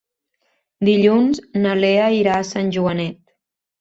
Dilluns 0.89 1.41
na 1.65 1.75
Lea 1.85 2.07
irà 2.21 2.39
a 2.41 2.49
Sant 2.53 2.73
Joanet. 2.79 3.19